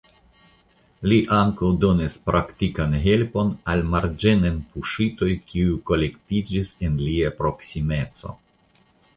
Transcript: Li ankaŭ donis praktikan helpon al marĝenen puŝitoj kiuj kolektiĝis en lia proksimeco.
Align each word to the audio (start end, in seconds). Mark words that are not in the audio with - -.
Li 1.11 1.17
ankaŭ 1.39 1.67
donis 1.83 2.15
praktikan 2.29 2.95
helpon 3.03 3.51
al 3.73 3.85
marĝenen 3.91 4.57
puŝitoj 4.73 5.31
kiuj 5.53 5.77
kolektiĝis 5.91 6.73
en 6.89 7.01
lia 7.07 7.33
proksimeco. 7.45 8.35